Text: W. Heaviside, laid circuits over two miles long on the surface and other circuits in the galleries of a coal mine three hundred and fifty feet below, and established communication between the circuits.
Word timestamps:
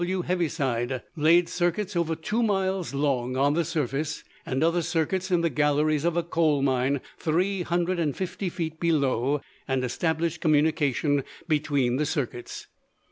W. 0.03 0.23
Heaviside, 0.23 1.03
laid 1.15 1.47
circuits 1.47 1.95
over 1.95 2.15
two 2.15 2.41
miles 2.41 2.91
long 2.91 3.37
on 3.37 3.53
the 3.53 3.63
surface 3.63 4.23
and 4.47 4.63
other 4.63 4.81
circuits 4.81 5.29
in 5.29 5.41
the 5.41 5.49
galleries 5.51 6.05
of 6.05 6.17
a 6.17 6.23
coal 6.23 6.63
mine 6.63 7.01
three 7.19 7.61
hundred 7.61 7.99
and 7.99 8.17
fifty 8.17 8.49
feet 8.49 8.79
below, 8.79 9.41
and 9.67 9.83
established 9.83 10.41
communication 10.41 11.23
between 11.47 11.97
the 11.97 12.07
circuits. 12.07 12.65